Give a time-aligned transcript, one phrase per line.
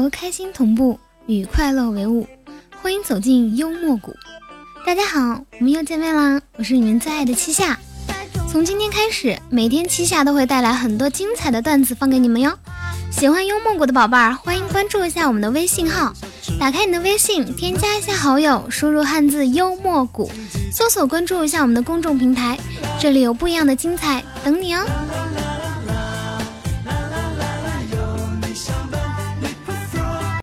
[0.00, 2.26] 和开心同步与快乐为伍
[2.80, 4.14] 欢迎走进幽默谷。
[4.86, 7.76] 大家好我们又见面啦我是你们最爱的七夏。
[8.48, 12.56] 从今天开始每天七夏都会带来很多精彩的段子放给你们哟。
[13.10, 16.12] 喜欢幽默谷的宝贝儿欢迎关注一下我们的微信号
[16.60, 20.30] 打开你的微信添加一下好友输入汉字幽默谷
[20.70, 22.56] 搜索关注一下我们的公众平台
[23.00, 24.86] 这里有不一样的精彩等你哦。